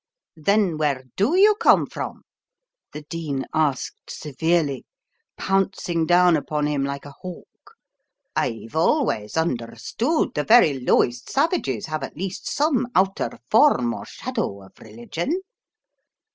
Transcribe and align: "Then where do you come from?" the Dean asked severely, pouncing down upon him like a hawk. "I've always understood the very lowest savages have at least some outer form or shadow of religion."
"Then 0.43 0.79
where 0.79 1.03
do 1.15 1.35
you 1.37 1.53
come 1.59 1.85
from?" 1.85 2.23
the 2.91 3.03
Dean 3.03 3.45
asked 3.53 4.09
severely, 4.09 4.83
pouncing 5.37 6.07
down 6.07 6.35
upon 6.35 6.65
him 6.65 6.83
like 6.83 7.05
a 7.05 7.13
hawk. 7.21 7.75
"I've 8.35 8.75
always 8.75 9.37
understood 9.37 10.33
the 10.33 10.43
very 10.43 10.79
lowest 10.79 11.29
savages 11.29 11.85
have 11.85 12.01
at 12.01 12.17
least 12.17 12.49
some 12.49 12.87
outer 12.95 13.29
form 13.51 13.93
or 13.93 14.05
shadow 14.07 14.63
of 14.63 14.71
religion." 14.79 15.39